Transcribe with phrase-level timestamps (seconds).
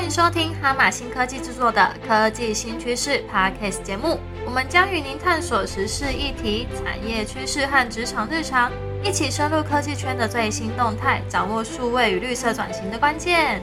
[0.00, 4.18] 欢迎收听哈马新科技制作的科技新趋势 Podcast 节目。
[4.46, 8.72] 我们将与您探索时事议题、产业趋势和职场日常，
[9.04, 13.60] 一起深入科技圈的最新动态，掌握数位与绿色转型的关键。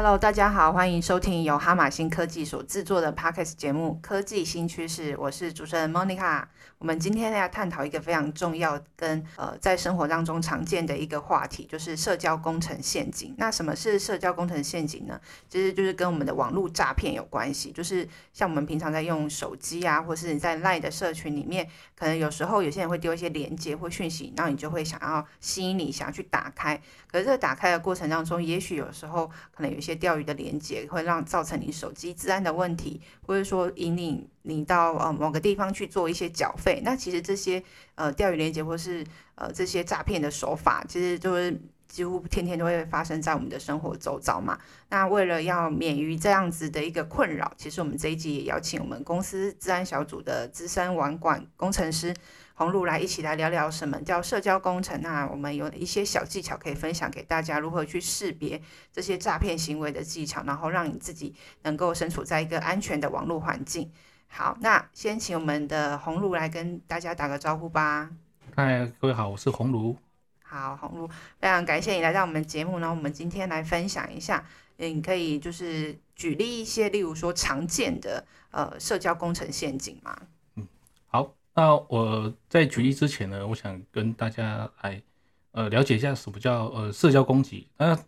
[0.00, 6.44] Hello，大家好，欢迎收听由哈马新科技所制作的 Podcast 节目《科技新趋势》，我是主持人 Monica。
[6.78, 13.34] 我们今天要探讨一个非常重要跟呃在生活当中常见的一个话题，就是社交工程陷阱。
[13.38, 15.20] 那什么是社交工程陷阱呢？
[15.48, 17.72] 其实就是跟我们的网络诈骗有关系。
[17.72, 26.80] 就是像我们平常在用手机啊，或是你在 Line 的社群里面，可能有时候有些人会丢一些连接或讯息，然后你就会想要吸引你想要去打开。
[27.10, 36.80] 可是这个打开的过程当中，也许有时候可能有些些钓鱼的连接，会让造成你手机治安的问题，或者说引领你到呃某个地方去做一些缴费。
[36.84, 37.62] 那其实这些
[37.94, 44.58] 呃钓鱼连接或是呃这些诈骗的手法，其实就是几乎天天都会发生在我们的生活周遭嘛。
[44.90, 52.14] 那为了要免于这样子的一个困扰，其实我们这一集也邀请我们公司治安小组的资深网管工程师。
[52.54, 58.60] 红露来一起来聊聊什么叫社交工程那我们有一些小技巧可以分享给大家，如何去识别
[58.92, 63.92] 这些诈骗行为的技巧，然后让你自己能够身处在一个安全的网络环境。
[64.26, 68.10] 好，那先请我们的红露来跟大家打个招呼吧。
[68.56, 69.96] 嗨，各位好，我是红炉。
[70.50, 71.06] 好，红露，
[71.38, 72.88] 非常感谢你来到我们节目呢。
[72.88, 74.42] 我们今天来分享一下，
[74.78, 80.18] 你可以就是举例一些，例如说常见的呃社交工程陷阱吗？
[80.54, 80.66] 嗯，
[81.06, 81.34] 好。
[81.52, 85.02] 那我在举例之前呢，我想跟大家来
[85.50, 87.68] 呃了解一下什么叫呃社交攻击。
[87.76, 87.98] 那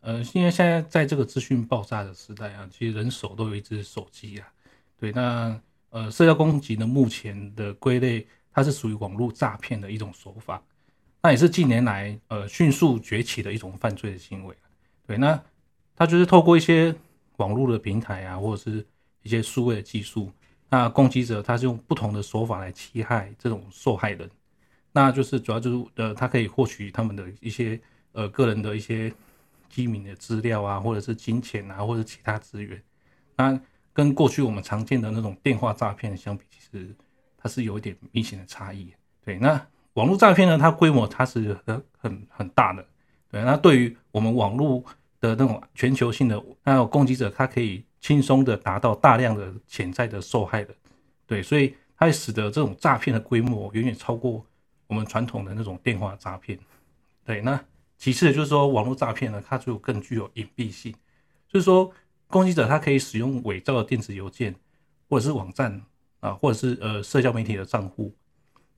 [0.00, 4.46] 呃，因为现在在这个资讯爆炸的时代啊，其实人手都有一只手机啊。
[4.96, 10.62] 对，那呃社交攻击呢，目前的归类，它是属于网络诈骗的一种手法。
[11.22, 14.56] 那也是近年来呃迅速崛起的一种犯罪的行为。
[15.06, 15.40] 对，那
[15.94, 16.94] 它就是透过一些
[17.36, 18.86] 网络的平台啊，或者是
[19.22, 20.30] 一些数位的技术。
[20.68, 24.30] 那攻击者他是用不同的手法来欺害这种受害人，
[24.92, 27.80] 那就是主要就是呃，他可以获取他们的一些
[28.12, 29.12] 呃个人的一些
[29.68, 32.80] 机密的资料啊，或者是金钱啊，或者其他资源。
[33.36, 33.60] 那
[33.92, 36.94] 跟过去我们常见的那种电话诈骗相比，其实
[37.36, 38.92] 它是有一点明显的差异。
[39.24, 39.60] 对，那
[39.94, 42.84] 网络诈骗呢，它规模它是很很很大的。
[43.30, 44.84] 对，那对于我们网络
[45.20, 47.84] 的那种全球性的那攻击者，他可以。
[48.02, 50.74] 轻松的达到大量的潜在的受害的，
[51.26, 54.42] 对，所以它会使得这种诈骗的规模远远超过
[54.86, 56.58] 我们传统的那种电话诈骗，
[57.26, 57.42] 对。
[57.42, 57.62] 那
[57.98, 60.94] 其次就是说，网络诈骗呢，它就更具有隐蔽性，
[61.46, 61.92] 就是说，
[62.26, 64.54] 攻击者他可以使用伪造的电子邮件
[65.06, 65.78] 或者是网站
[66.20, 68.14] 啊，或者是呃社交媒体的账户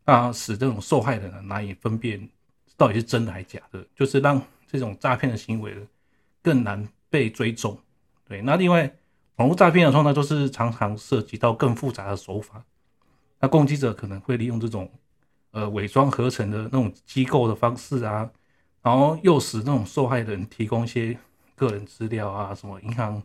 [0.05, 2.29] 啊，使这种受害人呢难以分辨
[2.77, 5.77] 到底是真的还是假的，就是让这种诈骗的行为
[6.43, 7.79] 更难被追踪。
[8.29, 8.93] 对，那另外。
[9.37, 12.63] 网络诈骗的时候呢，就是常常涉及到更复杂的手法，
[13.41, 14.89] 那攻击者可能会利用这种
[15.53, 18.31] 呃伪装合成的那种机构的方式啊，
[18.83, 21.19] 然后诱使那种受害人提供一些
[21.57, 23.21] 个人资料啊，什么银行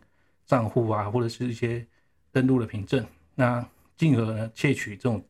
[0.46, 1.86] 账户啊，或者是一些
[2.32, 3.64] 登录的凭证，那
[3.96, 5.22] 进而呢窃取这种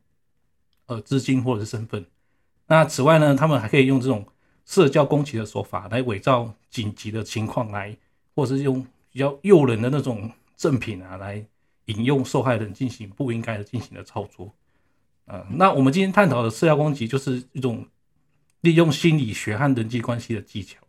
[0.89, 2.05] 呃资金或者是身份。
[2.67, 4.27] 那此外呢，他们还可以用这种
[4.65, 7.95] 社交攻击的手法来伪造紧急的情况来，
[8.35, 10.29] 或者是用比较诱人的那种。
[10.59, 11.41] 赠品啊，来
[11.85, 14.53] 引诱受害人进行不应该的进行的操作，
[15.23, 17.87] 呃，那我们今天探讨的社交攻击就是一种
[18.59, 20.81] 利用心理学和人际关系的技巧，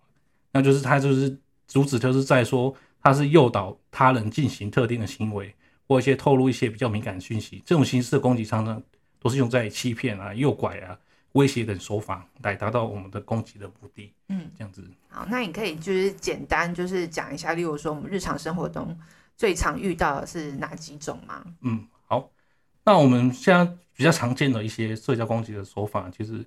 [0.50, 5.54] 那就是他就是主旨就是在说他是诱导他人进行特定的行为，
[5.86, 8.82] 或一些透露一些比较敏感的讯息，这种形式的攻击常常
[9.20, 10.98] 都是用在欺骗啊、诱拐啊、
[11.32, 14.12] 威胁等手法来达到我们的攻击的目的。
[14.28, 14.82] 嗯，这样子。
[15.08, 18.98] 好，那你可以就是简单就是讲一下，例如说我们日常生活中。
[19.36, 21.42] 最常遇到的是哪几种吗？
[21.62, 22.30] 嗯，好，
[22.84, 23.64] 那我们现在
[23.96, 26.44] 比较常见的一些社交攻击的手法，其实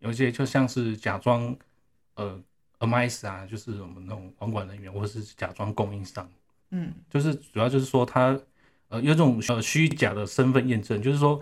[0.00, 1.56] 有一些就像是假装
[2.16, 2.38] 呃
[2.80, 6.28] MIS 啊，就是我们那种网管人员，或者是假装供应商，
[6.68, 8.38] 嗯，就是主要就是说他
[8.88, 11.40] 呃有这种呃虚假的身份验证，就是说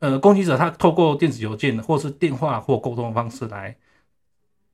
[0.00, 3.74] 呃攻击者他透过电子邮件或是电话或沟通方式来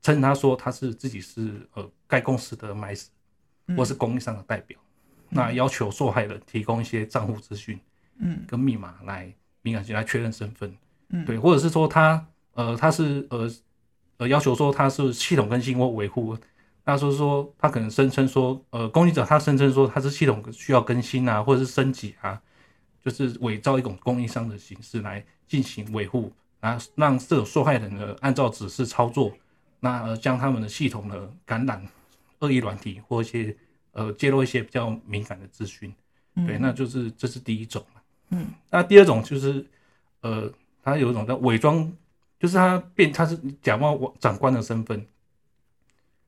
[0.03, 3.07] 称他说他是自己是呃该公司的 MIS
[3.77, 4.79] 或是供应商的代表。
[5.29, 7.79] 那要求受害人提供一些账户资讯，
[8.21, 9.31] 嗯，跟密码来
[9.63, 10.73] 敏感性来确认身份，
[11.09, 12.25] 嗯，对，或者是说他
[12.55, 13.51] 呃他是呃
[14.19, 16.39] 呃要求说他是系统更新或维护，
[16.85, 22.41] 那说说他可能声称说呃攻击者他声称说他是系统需要更新啊或者是升级啊，
[23.07, 29.33] 就是伪造一种供应商的形式来进行维护，然后让这种受害人呢按照指示操作，
[29.79, 31.81] 那呃将他们的系统呢感染
[32.41, 33.57] 恶意软体或一些
[33.93, 35.95] 呃揭露一些比较敏感的资讯，
[36.35, 37.81] 对，那就是这是第一种。
[38.31, 39.65] 嗯，那第二种就是
[40.23, 41.93] 呃，他有一种叫伪装，
[42.41, 45.07] 就是他变他是假冒长官的身份，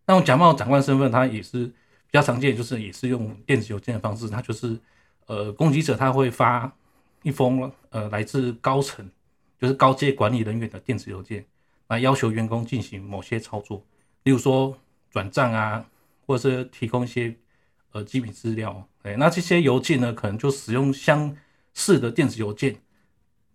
[0.06, 4.78] 那种假冒长官身份，他也是比较常见，就是也是用电子邮件的方式，他就是
[5.28, 6.70] 呃攻击者他会发
[7.22, 9.08] 一封呃来自高层，
[9.58, 11.46] 就是高阶管理人员的电子邮件。
[11.88, 13.82] 来要求员工进行某些操作，
[14.24, 14.78] 例如说
[15.10, 15.82] 转账啊，
[16.26, 17.34] 或者是提供一些
[17.92, 18.86] 呃机密资料。
[19.04, 21.34] 哎，那这些邮件呢，可能就使用相
[21.72, 22.76] 似的电子邮件，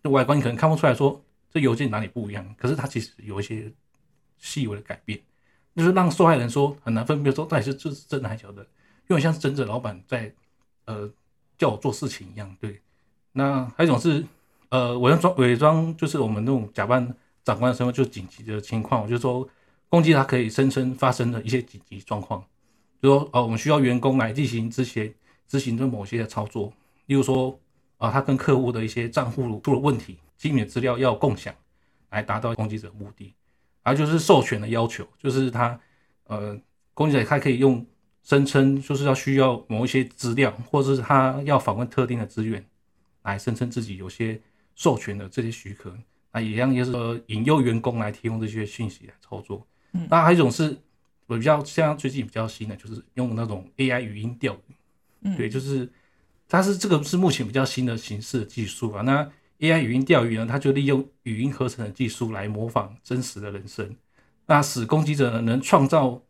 [0.03, 3.71] 就外观你可能看不出来说这邮件哪里不一样，可是它其实有一些
[4.39, 5.21] 细微的改变，
[5.75, 8.63] 就是让受害人说很难分辨说到底是这是真的还是假的，
[9.09, 10.33] 因为像是真正老板在
[10.85, 11.07] 呃
[11.57, 12.55] 叫我做事情一样。
[12.59, 12.81] 对，
[13.31, 14.25] 那还有一种是
[14.69, 17.15] 呃伪装伪装，就是我们那种假扮。
[17.45, 19.45] 长官的身份就紧急的情况，我就说
[19.89, 22.41] 攻击他可以声称发生的一些紧急状况，
[23.01, 25.13] 就说哦，我们需要员工来进行之前
[25.45, 26.71] 执行的某些的操作，
[27.07, 27.59] 例如说
[27.97, 31.53] 啊，他跟客户的一些账户出了问题，机密资料要共享，
[32.11, 33.33] 来达到攻击者目的，
[33.81, 35.77] 而就是授权的要求，就是他
[36.27, 36.57] 呃，
[36.93, 37.85] 攻击者他可以用
[38.23, 42.65] 声称就是要需要某一些资料，或者是他要访问特定的资源，
[43.23, 44.39] 来声称自己有些
[44.75, 45.93] 授权的这些许可。
[46.31, 49.67] 那一样也是说引诱员工来提供这些讯息来操作。
[49.91, 50.75] 嗯，那还有一种是
[51.27, 54.73] 我比较像最近比较新的，就是用那种 AI 语音钓鱼。
[55.21, 55.87] 嗯，对，就是
[56.47, 59.01] 它是这个是目前比较新的形式的技术啊。
[59.03, 59.29] 那
[59.59, 63.95] AI 语音钓鱼呢，它就利用语音合成的技术来模仿真实的人声，
[64.45, 66.21] 那使攻击者呢能创造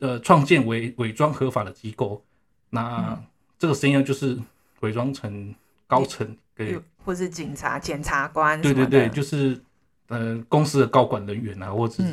[0.00, 2.22] 呃创建伪伪装合法的机构。
[2.68, 3.18] 那
[3.58, 4.38] 这个声音就是
[4.80, 5.54] 伪装成
[5.86, 6.36] 高层。
[6.54, 9.58] 对，或是警察、检察官，对对对，就是
[10.08, 12.04] 呃公司的高管人员啊，或者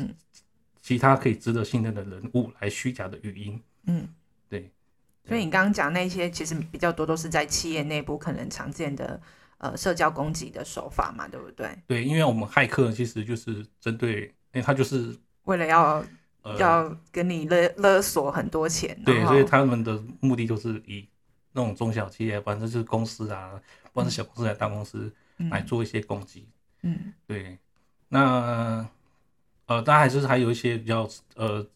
[0.80, 3.60] 其他可以值得信任的人物来虚假的语音。
[3.84, 4.08] 嗯，
[4.48, 4.70] 对。
[5.26, 9.20] 所以你刚刚讲那些，其实比较多都是在企业内部可能常见的
[9.58, 11.68] 呃社交攻击的手法嘛，对不对？
[11.86, 15.14] 对，因为我们骇客其实就是针对，因为他就是
[15.44, 16.02] 为了要
[16.58, 21.06] 要跟你勒勒索很多钱，对，所以他们的目的就是以
[21.52, 23.60] 那种中小企业，反正就是公司啊。
[23.90, 25.12] 不管是小公司还是大公司
[25.50, 26.46] 来做一些攻击，
[26.82, 27.58] 嗯，对，
[28.08, 28.86] 那
[29.66, 31.66] 呃，当然还是还有一些比较呃，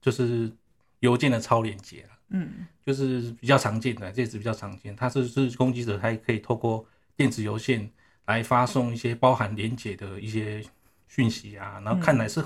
[0.00, 0.50] 就是
[0.98, 4.96] 邮件的超链接嗯，就是比较常见的，这是比较常见。
[4.96, 6.84] 它是是攻击者，他也可以透过
[7.14, 7.88] 电子邮件
[8.26, 10.64] 来发送一些包含连接的一些
[11.06, 12.42] 讯息啊，然后看来是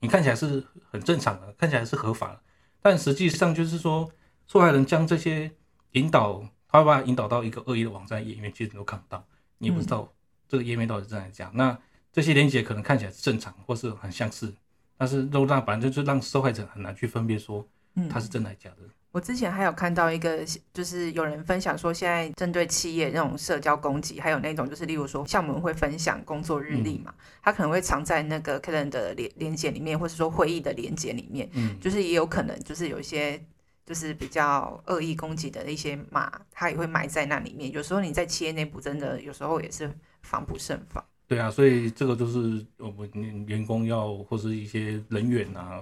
[0.00, 2.40] 你看起来是很正常的，看起来是合法的，
[2.80, 4.10] 但实际上就是说
[4.46, 5.50] 受害人将这些
[5.92, 6.46] 引导。
[6.68, 9.24] 他会把它引导到一个恶意的网站页面，其实你都看不到，
[9.58, 10.12] 你也不知道
[10.48, 11.48] 这个页面到底是真还是假。
[11.54, 11.78] 那
[12.12, 14.52] 这些连接可能看起来是正常，或是很相似，
[14.98, 17.66] 但是都让反正就是让受害者很难去分辨说，
[18.10, 18.76] 它是真的还是假的。
[19.16, 33.42] 我之前还有看到一个，就是有人分享说，现在针对企业那种社交攻击，还有那种就是例如说，像我们会分享工作日历嘛，它可能会藏在那个 Calendar 的连连接里面，或者说会议的连接里面，嗯，就是也有可能就是有一些。
[33.86, 37.70] 就是比较恶意攻击的一些码，它也会埋在那里面。
[37.70, 39.88] 有时候你在企业内部，真的有时候也是
[40.22, 41.02] 防不胜防。
[41.28, 43.08] 对啊，所以这个就是我们
[43.46, 45.80] 员工要或是一些人员啊，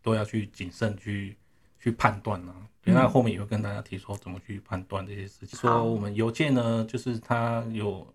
[0.00, 1.36] 都要去谨慎去
[1.80, 2.54] 去判断啊。
[2.84, 5.58] 那后面也会跟大家提说怎么去判断这些事情。
[5.58, 8.06] 说我们邮件呢，就是它有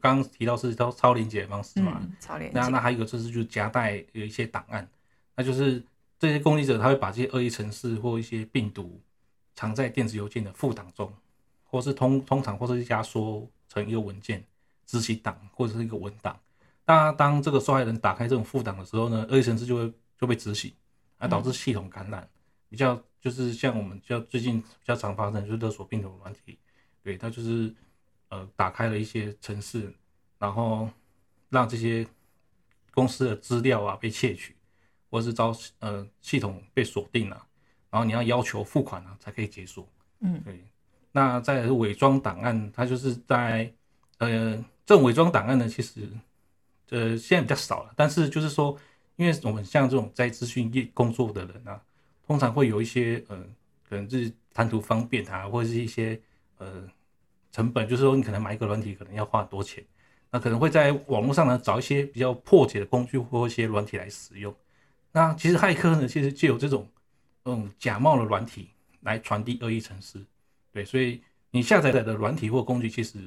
[0.00, 2.50] 刚刚提到是超超连接的方式嘛，超连。
[2.54, 4.88] 那那还有一个就是就是夹带有一些档案，
[5.36, 5.84] 那就是。
[6.18, 9.00] 这些攻击者他会把这些恶意程式或一些病毒
[9.56, 11.12] 藏在电子邮件的副档中，
[11.64, 14.44] 或是通通常或是压缩成一个文件
[14.86, 16.38] 执行档或者是一个文档。
[16.86, 20.72] 那当这个受害人打开这种副档的时候呢，恶意程式就会就被执行，
[21.18, 22.28] 而导致系统感染。
[22.72, 26.58] 比较就是像我们较最近比较常发生就是勒索病毒软体，
[27.04, 27.72] 对，它就是
[28.30, 29.94] 呃打开了一些城市，
[30.40, 30.88] 然后
[31.50, 32.04] 让这些
[32.92, 34.56] 公司的资料啊被窃取。
[35.12, 37.46] 或是遭呃系统被锁定了，
[37.90, 39.86] 然后你要要求付款啊才可以解锁。
[40.20, 40.64] 嗯，对。
[41.12, 43.70] 那再是伪装档案，它就是在
[44.16, 46.08] 呃这种伪装档案呢，其实
[46.88, 47.92] 呃现在比较少了。
[47.94, 48.74] 但是就是说，
[49.16, 51.78] 因为我们像这种在资讯业工作的人啊，
[52.32, 53.36] 通常会有一些呃
[53.86, 56.18] 可能就是贪图方便啊，或者是一些
[56.56, 56.82] 呃
[57.50, 59.84] 成本，就是说你可能买一个软体可能要花很多钱，
[60.30, 64.54] 那可能会在网络上呢找一些比较破解的工具或一些软体来使用。
[65.12, 66.88] 那其实骇客呢，其实就有这种，
[67.44, 68.70] 嗯，假冒的软体
[69.02, 70.24] 来传递恶意程式，
[70.72, 71.20] 对，所以
[71.50, 73.18] 你下载的软体或工具，其实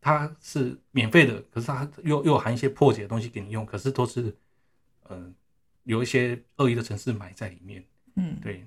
[0.00, 4.34] 它是免费的，可是它又又含一些破解的东西给你用，可是都是，
[5.10, 5.34] 嗯，
[5.84, 7.84] 有一些恶意的程式埋在里面。
[8.16, 8.66] 嗯，对，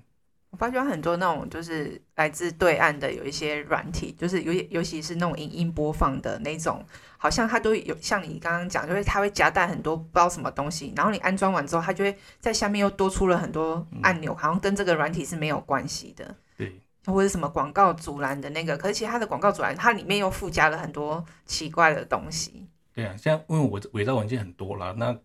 [0.51, 6.83] 我发觉很多那种就是来自对岸的有一些软体，就是尤尤其是那种影音播放的那种，
[7.17, 16.35] 好像它都有像你刚刚讲，就是它会夹带很多不知道什么东西，然后你安装完之后，它就会在下面又多出了很多按钮，好像跟这个软体是没有关系的。
[16.57, 22.67] 对，或者什么广告阻拦的那个，可是其实它的广告阻拦，它里面又附加了很多奇怪的东西。
[22.93, 25.17] 对啊，像因为我伪造文件很多了，那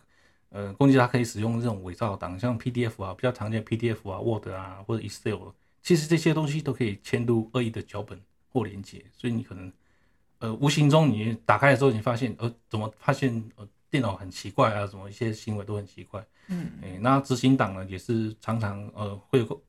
[0.55, 5.49] 呃，攻击它可以使用这种伪造档，像 PDF 啊，比较常见 PDF 啊、Word 啊或者 Excel，
[5.83, 8.17] 其实这些东西都可以嵌入恶意的脚本
[8.53, 9.73] 或连接，所以你可能
[10.39, 19.61] 呃无形中你打开的时候，你发现呃怎么发现呃电脑很奇怪啊，什么一些行为都很奇怪，嗯，哎，那执行档呢也是常常呃会有个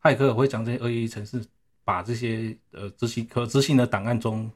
[0.00, 1.44] 骇客会将这些恶意程式
[1.84, 4.50] 把这些呃执行可执行的档案中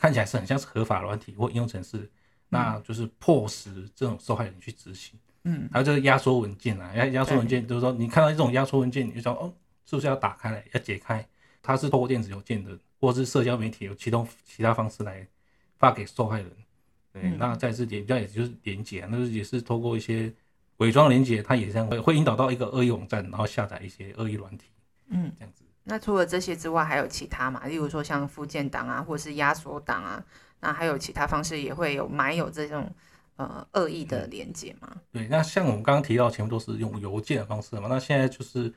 [0.00, 2.10] 看起来是很像是合法软体或应用程式。
[2.52, 9.50] 那就是迫使这种受害人去执行，嗯，还有这个压缩文件啊，压压缩文件就是说，你看到这种压缩文件，你就想哦，
[9.86, 11.26] 是不是要打开来，要解开？
[11.62, 15.26] 它是透过电子邮件的，或是社交媒体有启动其他方式来
[15.78, 16.50] 发给受害人。
[17.10, 20.30] 对，那再次连，这也就是连接，那也是透过一些
[20.76, 24.66] 伪装连接，它也这样会会引导到一个恶意网站，然后下载一些恶意软体，
[25.08, 25.64] 嗯，这样子。
[25.84, 27.64] 那除了这些之外，还有其他嘛？
[27.66, 30.22] 例如说像附件档啊，或者是压缩档啊。
[30.62, 32.88] 那还有其他方式也会有埋有这种
[33.34, 34.96] 呃恶意的连接吗？
[35.10, 37.88] 对，那像我们刚刚提到，全部都是用邮件的方式嘛。
[37.90, 38.72] 那现在就是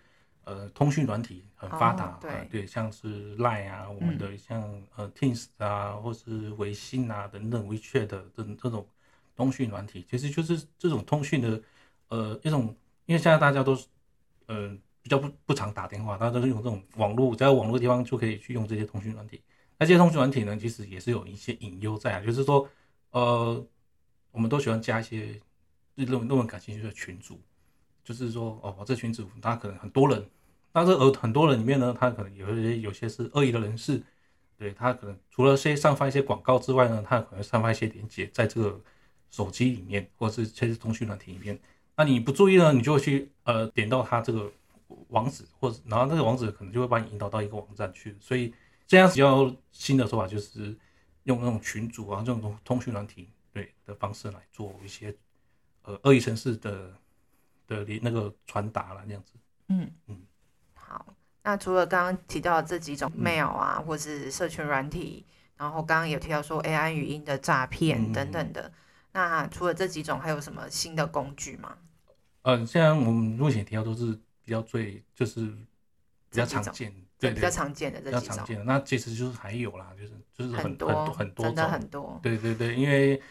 [0.45, 4.63] 呃通讯软体很发达，对对，像是 Line 啊，我们的像
[4.95, 8.83] 呃 Teams 啊，或是微信啊等等，WeChat 的这这种
[9.35, 11.61] 通讯软体，其实就是这种通讯的
[12.07, 12.75] 呃一种，
[13.05, 13.85] 因为现在大家都是
[14.47, 19.39] 呃比较不不常打电话，大家都是用这种网络，在网络地方就可以去用这些通讯软体。
[19.77, 22.65] 那这些通讯软体呢，其实也是有一些隐忧在啊，就是说，
[23.11, 23.65] 呃，
[24.31, 25.37] 我们都喜欢加一些
[25.95, 27.41] 论论文感兴趣的群组，
[28.01, 30.25] 就是说，哦，这群组他可能很多人，
[30.71, 34.01] 但是呃很多人里面呢，他可能有一些有些是恶意的人士，
[34.57, 38.79] 对他可能除了些散发一些广告之外呢，他可能散发一些链接在这个
[39.29, 41.59] 手机里面，或者是这些通讯软体里面，
[41.97, 44.49] 那你不注意呢，你就会去呃点到他这个
[45.09, 48.53] 网址，或者然后那个网址可能就会把你引导到一个网站去，所以。
[48.87, 50.77] 这样比较新的说法就是
[51.23, 55.15] 用那种群组啊，这种通讯软体对的方式来做一些
[55.83, 56.93] 呃恶意城市的
[57.67, 59.33] 的那个传达了，这样子。
[59.69, 60.21] 嗯嗯。
[60.73, 65.25] 好，那除了刚刚提到这几种 mail 啊，或是社群软体，
[65.57, 68.71] 然后刚刚有提到说 AI 语音的诈骗等等的，
[69.13, 71.77] 那除了这几种，还有什么新的工具吗？
[72.43, 74.13] 嗯，现在我们目前提到都是
[74.43, 75.47] 比较最就是
[76.29, 76.93] 比较常见。
[77.17, 82.19] 对，比较常见的这比较常见的那其实就是还有啦，就是就是很多很多真的很多。
[82.21, 83.21] 对对对，因为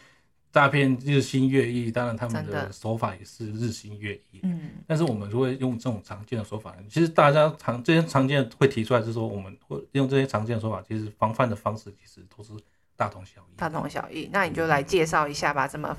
[0.51, 4.39] 诈骗日新月异，当然他们的手法也是日新月异。
[4.41, 4.71] 嗯。
[4.87, 12.51] 但是我们如果用这种常见的手法，其实大家常这些常见会提出来，是说我们会用这些常见的手法，其实防范的方式其实都是
[12.95, 13.55] 大同小异。
[13.55, 15.95] 大同小异，那你就来介绍一下吧，怎么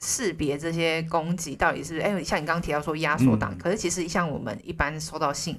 [0.00, 1.98] 识别这些攻击到底是？
[1.98, 5.56] 哎，像你刚刚提到说压缩档，可是其实像我们一般收到信。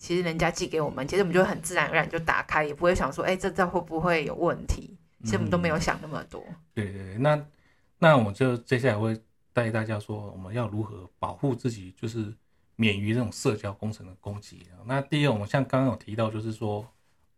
[0.00, 4.96] 其实人家寄给我们，其实我们就很自然而然就打开，也不会想说，哎，这这会不会有问题？
[5.22, 6.42] 其实我们都没有想那么多。
[6.72, 7.46] 对对对，那
[7.98, 9.20] 那我就接下来会
[9.52, 12.32] 带大家说，我们要如何保护自己，就是
[12.76, 14.66] 免于这种社交工程的攻击。
[14.86, 16.82] 那第二，我们像刚刚有提到，就是说，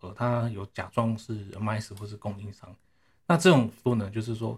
[0.00, 2.72] 呃，他有假装是 MIS 或是供应商，
[3.26, 4.56] 那这种说呢，就是说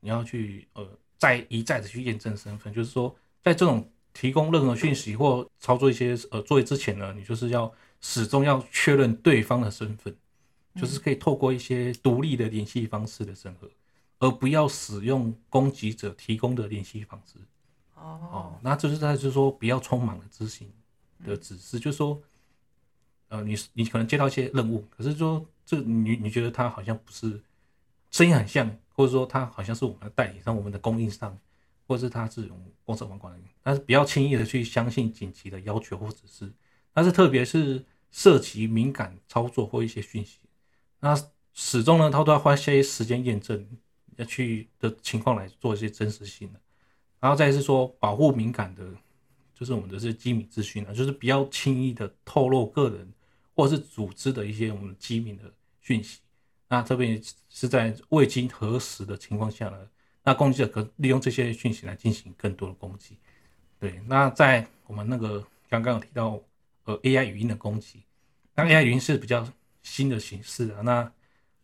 [0.00, 0.86] 你要去呃
[1.16, 3.90] 再一再的去验证身份，就是说在这种。
[4.12, 10.14] 提供任何讯息或操作一些呃作业之前呢，你就是要始终要确认对方的身份，
[10.74, 13.68] 就是可以透过一些独立的联系方式的审核，
[14.18, 17.38] 而不要使用攻击者提供的联系方式。
[17.94, 20.68] 哦，那就是在就是说不要匆忙的执行
[21.24, 22.20] 的指示，就是说，
[23.28, 27.40] 呃，你你可能接到一些任务，可是说这你你觉得他好像不是
[28.10, 31.36] 声音很像，或者说他好像是我们的代理商、我们的供应商。
[31.88, 36.52] 或是他这种公司网管理，但是不要轻易的去相信紧急的要求或者是，
[36.92, 40.40] 但是特别是涉及敏感操作或一些讯息，
[41.00, 41.18] 那
[41.54, 43.66] 始终呢，他都要花些时间验证，
[44.16, 46.60] 要去的情况来做一些真实性的，
[47.20, 48.84] 然后再是说保护敏感的，
[49.54, 53.10] 就是我们的这些机密资讯啊，就是不要轻易的透露个人
[53.56, 56.20] 或者是组织的一些我们机密的讯息，
[56.68, 57.18] 那这边
[57.48, 59.88] 是在未经核实的情况下呢。
[60.28, 63.16] 那攻击者可利用这些讯息来进行更多的攻击。
[63.78, 66.38] 对，那在我们那个刚刚有提到，
[66.84, 68.02] 呃，AI 语音的攻击，
[68.54, 69.50] 那 AI 语音是比较
[69.82, 70.82] 新的形式啊。
[70.82, 71.10] 那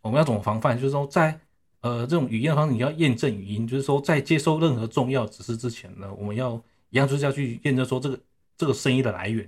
[0.01, 0.75] 我们要怎么防范？
[0.81, 1.39] 就是说，在
[1.83, 6.55] 呃这种语音的方式，你要验证语音，就是说在接收任何重要指示之前呢，我们要
[6.89, 8.19] 一样就是要去验证说这个
[8.57, 9.47] 这个声音的来源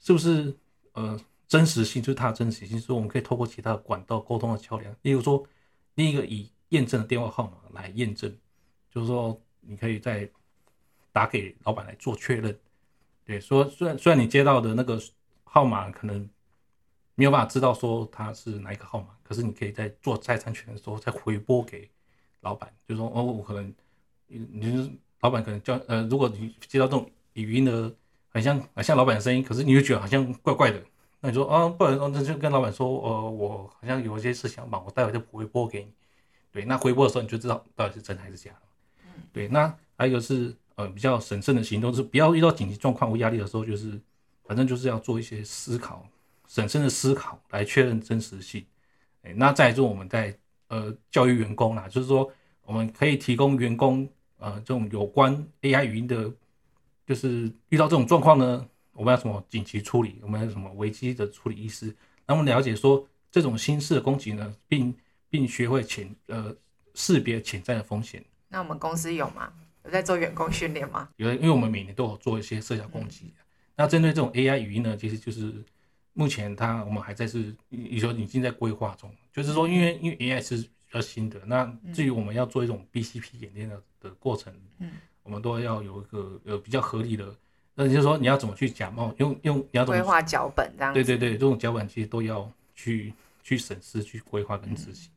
[0.00, 0.56] 是不是
[0.92, 5.46] 呃真实性，就是它的真实性，所以我们可以透过其他的管道沟通的桥梁，例如说
[5.96, 8.34] 另一个以验证的电话号码来验证，
[8.96, 10.26] 就是说你可以再
[11.12, 12.58] 打给老板来做确认。
[13.26, 14.98] 对，说虽然虽然你接到的那个
[15.44, 16.26] 号码可能
[17.14, 21.90] 没有办法知道说他是哪一个号码，可是你可以在做再三确认的时候再回拨给
[22.40, 23.70] 老板，就说哦，我可能
[24.28, 27.94] 你你老板可能叫呃，如果你接到这种语音的
[28.30, 30.82] 很像很像老板的声音，可是你又觉得好像怪怪的，
[31.20, 35.92] 那你说啊，不然那就跟老板说，呃，我好像有一些事想忙，我待会就回拨给你。
[36.50, 38.60] 对，那回拨的时候你就知道到底是真还是假了。
[39.32, 40.54] 对，那还有一个是。
[40.76, 43.98] 呃，比较审慎的行动是不要遇到紧急状况或压力的时候，就是
[44.44, 46.06] 反正就是要做一些思考，
[46.46, 48.62] 审慎的思考来确认真实性。
[49.22, 52.30] 哎，那再就我们在呃教育员工啦，就是说
[52.60, 54.06] 我们可以提供员工
[54.36, 56.30] 呃这种有关 AI 语音的，
[57.06, 61.86] 就是遇到这种状况呢，我们要什么紧急处理，我们要什么危机的处理意识，
[62.26, 64.94] 让我们了解说这种新式的攻击呢，并
[65.30, 66.54] 并学会潜呃
[66.92, 68.22] 识别潜在的风险。
[68.48, 69.52] 那我们公司有吗？
[69.84, 71.08] 有在做员工训练吗？
[71.16, 73.32] 有，因为我们每年都有做一些社交攻击。
[73.76, 75.52] 那针对这种 AI 语音呢，其实就是
[76.12, 79.14] 目前它我们还在是，你说已经在规划中。
[79.32, 87.32] 就是说，因为因为 AI 是比较新的，那至于我们要做一种 BCP 演练的的过程，嗯，我们都要有一个呃比较合理的，
[87.74, 90.94] 那就是说你要怎么去假冒，用用你要怎么规划脚本这样。
[90.94, 93.12] 对对对，这种脚本其实都要去
[93.42, 95.10] 去审视、去规划跟执行。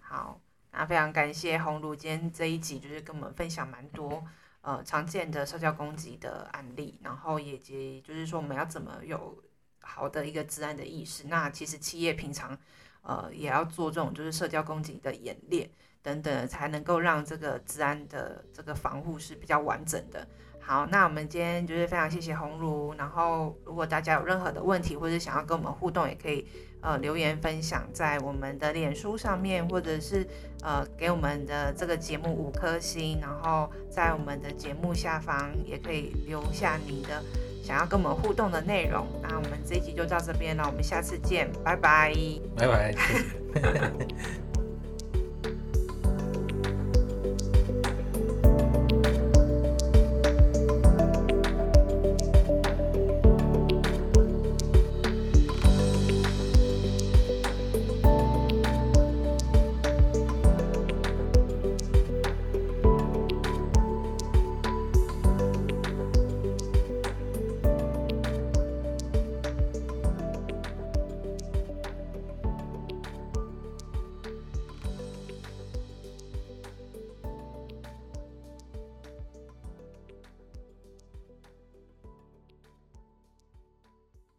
[0.00, 0.38] 好。
[0.72, 4.24] 那非常感谢红茹今天这一集就是跟我们分享蛮多
[4.62, 9.36] 呃常见的社交攻击的案例，然后也及就是说我们要怎么有
[9.80, 11.28] 好的一个治安的意识。
[11.28, 12.58] 那其实企业平常
[13.02, 15.68] 呃也要做这种就是社交攻击的演练
[16.02, 20.26] 等等，才能够让这个治安的这个防护是比较完整的。
[20.58, 26.46] 好，那我们今天就是非常谢谢红茹，然后如果大家有任何的问题或者想要跟我们互动，也可以
[26.82, 30.26] 呃留言分享在我们的脸书上面，或者是
[30.62, 37.22] 呃给我们的这个节目五颗星，然后在我们的节目下方也可以留下你的
[37.62, 39.06] 想要跟我们互动的内容。
[39.22, 42.12] 那我们这一集就到这边了，我们下次见，拜拜，
[42.56, 42.94] 拜拜。